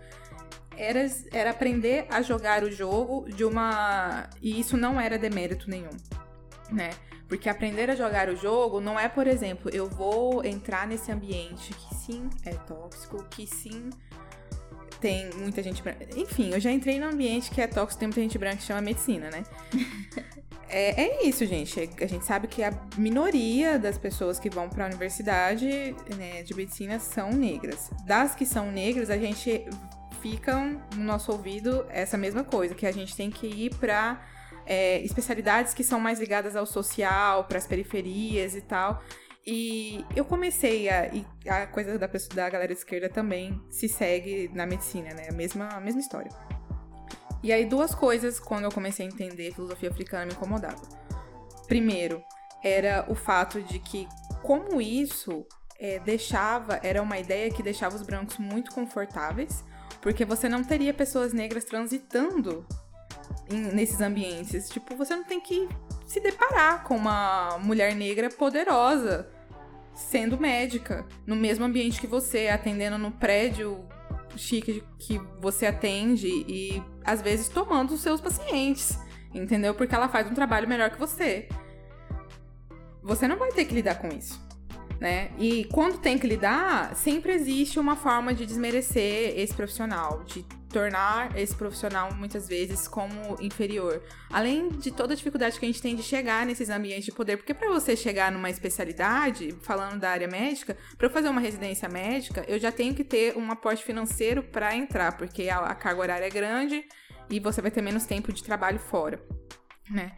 [0.77, 5.91] era, era aprender a jogar o jogo de uma e isso não era demérito nenhum,
[6.71, 6.91] né?
[7.29, 11.73] Porque aprender a jogar o jogo não é, por exemplo, eu vou entrar nesse ambiente
[11.73, 13.89] que sim é tóxico, que sim
[15.03, 16.07] tem muita gente branca.
[16.17, 18.81] Enfim, eu já entrei num ambiente que é tóxico, tem muita gente branca que chama
[18.81, 19.43] medicina, né?
[20.71, 21.91] é, é isso, gente.
[22.01, 26.55] A gente sabe que a minoria das pessoas que vão para a universidade né, de
[26.55, 27.91] medicina são negras.
[28.07, 29.67] Das que são negras, a gente
[30.23, 30.57] fica
[30.95, 34.25] no nosso ouvido essa mesma coisa, que a gente tem que ir para
[34.65, 39.03] é, especialidades que são mais ligadas ao social, para as periferias e tal.
[39.47, 41.11] E eu comecei a.
[41.49, 45.29] A coisa da, pessoa, da galera esquerda também se segue na medicina, né?
[45.29, 46.31] A mesma, a mesma história.
[47.43, 50.83] E aí, duas coisas, quando eu comecei a entender filosofia africana, me incomodavam.
[51.67, 52.23] Primeiro,
[52.63, 54.07] era o fato de que,
[54.43, 55.45] como isso
[55.81, 56.79] é, deixava.
[56.83, 59.65] Era uma ideia que deixava os brancos muito confortáveis,
[60.01, 62.65] porque você não teria pessoas negras transitando
[63.51, 64.69] nesses ambientes.
[64.69, 65.69] Tipo, você não tem que
[66.13, 69.27] se deparar com uma mulher negra poderosa
[69.95, 73.83] sendo médica no mesmo ambiente que você, atendendo no prédio
[74.37, 78.99] chique que você atende e às vezes tomando os seus pacientes,
[79.33, 79.75] entendeu?
[79.75, 81.49] Porque ela faz um trabalho melhor que você.
[83.03, 84.39] Você não vai ter que lidar com isso.
[85.01, 85.31] Né?
[85.39, 91.39] E quando tem que lidar, sempre existe uma forma de desmerecer esse profissional, de tornar
[91.39, 94.03] esse profissional muitas vezes como inferior.
[94.31, 97.37] Além de toda a dificuldade que a gente tem de chegar nesses ambientes de poder,
[97.37, 101.89] porque para você chegar numa especialidade, falando da área médica, para eu fazer uma residência
[101.89, 106.01] médica, eu já tenho que ter um aporte financeiro para entrar, porque a, a carga
[106.01, 106.85] horária é grande
[107.31, 109.23] e você vai ter menos tempo de trabalho fora,
[109.91, 110.13] né?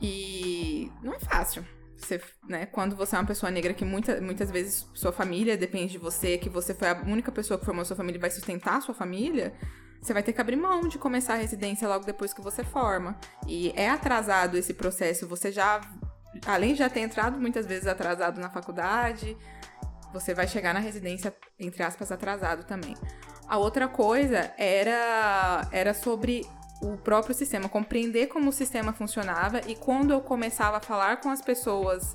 [0.00, 1.64] E não é fácil.
[1.96, 5.92] Você, né, quando você é uma pessoa negra que muita, muitas vezes sua família depende
[5.92, 8.82] de você, que você foi a única pessoa que formou sua família e vai sustentar
[8.82, 9.54] sua família,
[10.04, 13.16] você vai ter que abrir mão de começar a residência logo depois que você forma.
[13.48, 15.26] E é atrasado esse processo.
[15.26, 15.80] Você já,
[16.46, 19.34] além de já ter entrado muitas vezes atrasado na faculdade,
[20.12, 22.94] você vai chegar na residência, entre aspas, atrasado também.
[23.48, 26.46] A outra coisa era, era sobre
[26.82, 31.30] o próprio sistema, compreender como o sistema funcionava e quando eu começava a falar com
[31.30, 32.14] as pessoas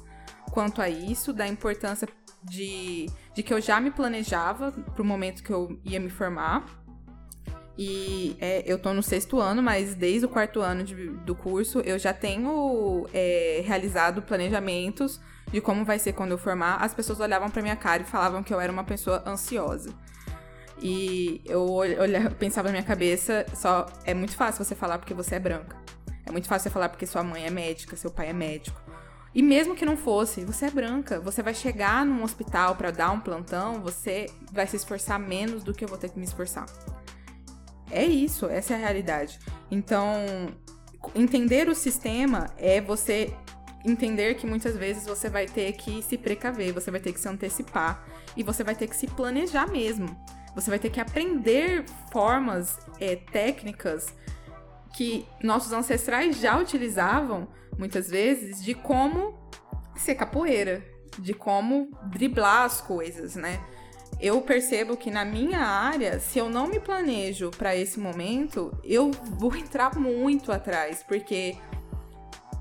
[0.52, 2.08] quanto a isso, da importância
[2.44, 6.79] de, de que eu já me planejava para o momento que eu ia me formar
[7.82, 11.80] e é, eu tô no sexto ano, mas desde o quarto ano de, do curso
[11.80, 15.18] eu já tenho é, realizado planejamentos
[15.50, 16.84] de como vai ser quando eu formar.
[16.84, 19.94] As pessoas olhavam pra minha cara e falavam que eu era uma pessoa ansiosa.
[20.82, 21.80] E eu
[22.38, 25.78] pensava na minha cabeça, só é muito fácil você falar porque você é branca.
[26.26, 28.78] É muito fácil você falar porque sua mãe é médica, seu pai é médico.
[29.34, 33.12] E mesmo que não fosse, você é branca, você vai chegar num hospital para dar
[33.12, 36.66] um plantão, você vai se esforçar menos do que eu vou ter que me esforçar.
[37.92, 39.40] É isso, essa é a realidade.
[39.72, 40.16] Então,
[41.16, 43.34] entender o sistema é você
[43.86, 47.28] entender que muitas vezes você vai ter que se precaver, você vai ter que se
[47.28, 50.08] antecipar e você vai ter que se planejar mesmo.
[50.54, 54.14] Você vai ter que aprender formas é, técnicas
[54.94, 57.48] que nossos ancestrais já utilizavam
[57.78, 59.38] muitas vezes de como
[59.96, 60.84] ser capoeira,
[61.18, 63.60] de como driblar as coisas, né?
[64.20, 69.12] Eu percebo que na minha área, se eu não me planejo para esse momento, eu
[69.12, 71.56] vou entrar muito atrás, porque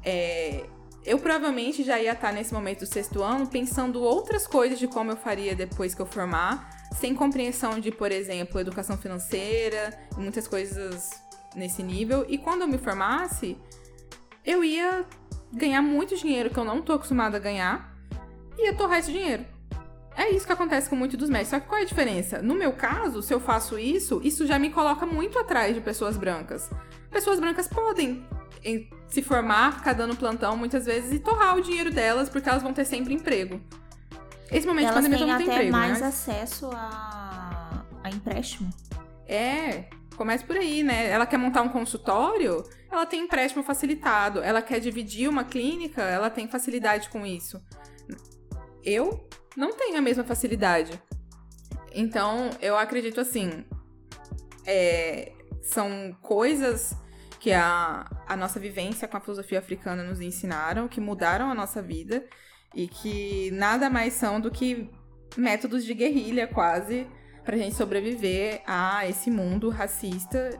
[0.05, 0.64] é,
[1.05, 5.11] eu provavelmente já ia estar nesse momento do sexto ano pensando outras coisas de como
[5.11, 10.47] eu faria depois que eu formar, sem compreensão de, por exemplo, educação financeira e muitas
[10.47, 11.11] coisas
[11.57, 12.25] nesse nível.
[12.29, 13.59] E quando eu me formasse,
[14.44, 15.05] eu ia
[15.53, 17.97] ganhar muito dinheiro que eu não tô acostumada a ganhar
[18.57, 19.58] e ia torrar esse dinheiro.
[20.18, 21.50] É isso que acontece com muitos dos médicos.
[21.50, 22.42] Só que qual é a diferença?
[22.42, 26.16] No meu caso, se eu faço isso, isso já me coloca muito atrás de pessoas
[26.16, 26.68] brancas.
[27.09, 28.26] Pessoas brancas podem
[29.07, 32.72] se formar, ficar dando plantão muitas vezes e torrar o dinheiro delas porque elas vão
[32.72, 33.61] ter sempre emprego.
[34.50, 36.07] Esse momento elas de pandemia mundo tem emprego, mais né?
[36.09, 38.70] acesso a, a empréstimo.
[39.24, 39.85] É,
[40.16, 41.09] começa por aí, né?
[41.11, 44.40] Ela quer montar um consultório, ela tem empréstimo facilitado.
[44.42, 47.62] Ela quer dividir uma clínica, ela tem facilidade com isso.
[48.83, 49.28] Eu
[49.59, 51.03] não tem a mesma facilidade.
[51.92, 53.65] Então, eu acredito assim.
[54.65, 55.33] É,
[55.63, 56.94] são coisas
[57.40, 61.83] que a, a nossa vivência com a filosofia africana nos ensinaram, que mudaram a nossa
[61.83, 62.25] vida
[62.73, 64.88] e que nada mais são do que
[65.37, 67.09] métodos de guerrilha, quase,
[67.44, 70.50] pra gente sobreviver a esse mundo racista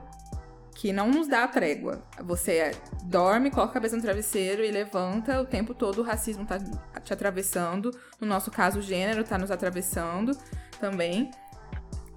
[0.79, 2.01] que não nos dá trégua.
[2.23, 2.71] Você
[3.03, 6.57] dorme, coloca a cabeça no travesseiro e levanta o tempo todo o racismo tá
[7.03, 7.91] te atravessando.
[8.17, 10.37] No nosso caso, o gênero tá nos atravessando
[10.79, 11.31] também.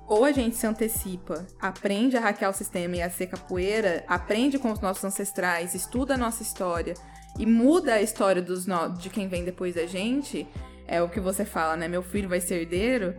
[0.06, 4.60] Ou a gente se antecipa, aprende a hackear o sistema e a ser capoeira, aprende
[4.60, 6.94] com os nossos ancestrais, estuda a nossa história
[7.36, 8.90] e muda a história dos no...
[8.90, 10.46] de quem vem depois da gente.
[10.86, 11.88] É o que você fala, né?
[11.88, 13.16] Meu filho vai ser herdeiro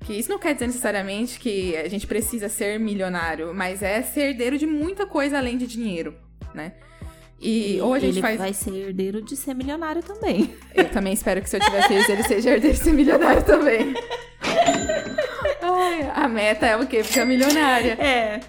[0.00, 4.30] que isso não quer dizer necessariamente que a gente precisa ser milionário, mas é ser
[4.30, 6.14] herdeiro de muita coisa além de dinheiro,
[6.54, 6.72] né?
[7.40, 8.38] E, e ou a gente ele faz.
[8.38, 10.54] vai ser herdeiro de ser milionário também.
[10.74, 13.94] Eu também espero que se eu tiver filhos, ele seja herdeiro de ser milionário também.
[15.62, 17.04] Ai, a meta é o quê?
[17.04, 17.92] Ficar milionária.
[17.92, 18.40] É.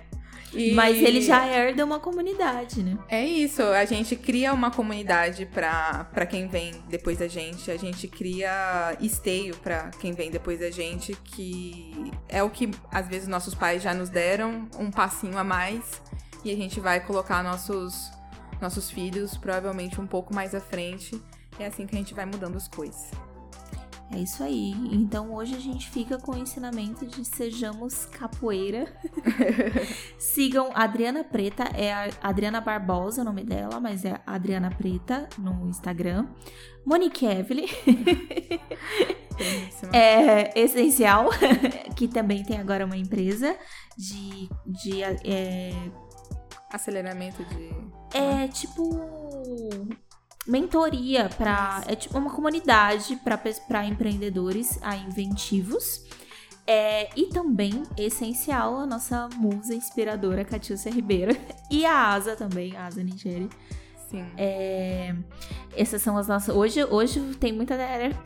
[0.54, 0.74] E...
[0.74, 2.98] Mas ele já herda uma comunidade, né?
[3.08, 8.08] É isso, a gente cria uma comunidade para quem vem depois da gente, a gente
[8.08, 13.54] cria esteio para quem vem depois da gente, que é o que às vezes nossos
[13.54, 16.02] pais já nos deram, um passinho a mais,
[16.44, 18.12] e a gente vai colocar nossos,
[18.62, 21.20] nossos filhos provavelmente um pouco mais à frente.
[21.60, 23.12] É assim que a gente vai mudando as coisas.
[24.12, 24.74] É isso aí.
[24.92, 28.88] Então hoje a gente fica com o ensinamento de sejamos capoeira.
[30.18, 35.70] Sigam Adriana Preta, é a Adriana Barbosa o nome dela, mas é Adriana Preta no
[35.70, 36.28] Instagram.
[36.86, 37.68] Monique Evelyn.
[39.94, 41.30] é essencial,
[41.96, 43.56] que também tem agora uma empresa
[43.96, 45.72] de, de é...
[46.72, 47.70] aceleramento de.
[48.12, 48.90] É tipo
[50.50, 53.20] mentoria para é tipo uma comunidade
[53.68, 56.04] para empreendedores a inventivos.
[56.66, 61.36] É, e também, essencial, a nossa musa inspiradora, Catiúcia Ribeiro.
[61.72, 63.48] E a Asa também, a Asa Nigeri.
[64.10, 64.26] Sim.
[64.36, 65.16] É,
[65.78, 66.56] essas são as nossas.
[66.56, 67.76] Hoje, hoje tem muita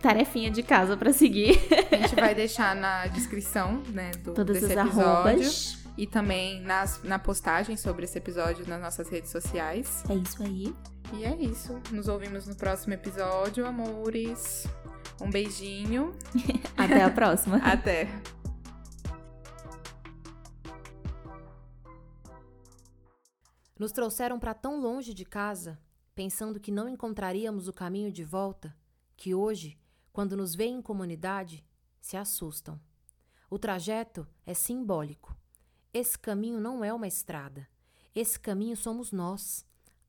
[0.02, 1.60] tarefinha de casa para seguir.
[1.92, 5.10] A gente vai deixar na descrição, né, do, Todas desse as episódio.
[5.12, 5.78] arrobas.
[5.98, 10.04] E também nas, na postagem sobre esse episódio nas nossas redes sociais.
[10.10, 10.74] É isso aí.
[11.14, 11.80] E é isso.
[11.92, 14.66] Nos ouvimos no próximo episódio, amores.
[15.22, 16.12] Um beijinho.
[16.76, 17.58] Até a próxima.
[17.64, 18.08] Até.
[23.78, 25.80] Nos trouxeram para tão longe de casa,
[26.16, 28.76] pensando que não encontraríamos o caminho de volta,
[29.16, 29.80] que hoje,
[30.12, 31.64] quando nos veem em comunidade,
[32.02, 32.80] se assustam.
[33.52, 35.36] O trajeto é simbólico.
[35.94, 37.68] Esse caminho não é uma estrada.
[38.16, 39.64] Esse caminho somos nós.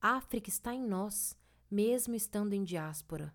[0.06, 1.34] África está em nós,
[1.70, 3.34] mesmo estando em diáspora.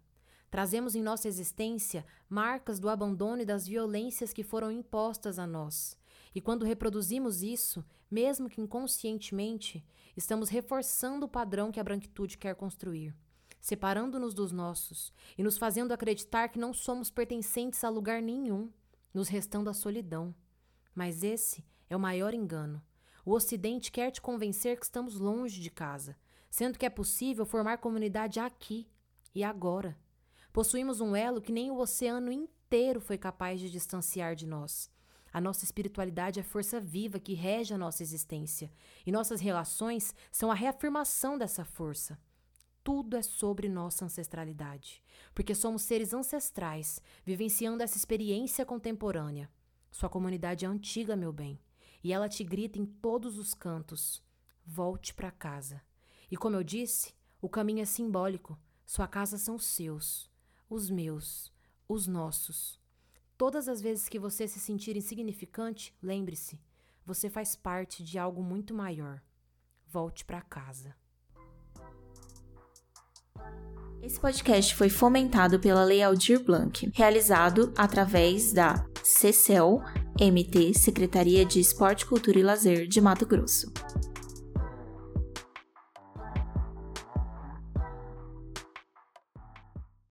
[0.52, 5.98] Trazemos em nossa existência marcas do abandono e das violências que foram impostas a nós.
[6.36, 9.84] E quando reproduzimos isso, mesmo que inconscientemente,
[10.16, 13.16] estamos reforçando o padrão que a branquitude quer construir,
[13.60, 18.72] separando-nos dos nossos e nos fazendo acreditar que não somos pertencentes a lugar nenhum,
[19.12, 20.36] nos restando a solidão.
[20.94, 22.80] Mas esse é o maior engano.
[23.26, 26.16] O Ocidente quer te convencer que estamos longe de casa,
[26.50, 28.90] sendo que é possível formar comunidade aqui
[29.34, 29.98] e agora.
[30.52, 34.90] Possuímos um elo que nem o oceano inteiro foi capaz de distanciar de nós.
[35.32, 38.72] A nossa espiritualidade é força viva que rege a nossa existência,
[39.06, 42.20] e nossas relações são a reafirmação dessa força.
[42.84, 45.04] Tudo é sobre nossa ancestralidade,
[45.36, 49.50] porque somos seres ancestrais, vivenciando essa experiência contemporânea.
[49.92, 51.60] Sua comunidade é antiga, meu bem,
[52.04, 54.24] e ela te grita em todos os cantos:
[54.66, 55.82] volte para casa.
[56.32, 58.58] E como eu disse, o caminho é simbólico.
[58.86, 60.30] Sua casa são seus,
[60.70, 61.52] os meus,
[61.88, 62.80] os nossos.
[63.38, 66.60] Todas as vezes que você se sentir insignificante, lembre-se,
[67.06, 69.22] você faz parte de algo muito maior.
[69.88, 70.96] Volte para casa.
[74.02, 79.82] Esse podcast foi fomentado pela Lei Aldir Blanc, realizado através da CECEL
[80.20, 83.72] MT, Secretaria de Esporte, Cultura e Lazer de Mato Grosso.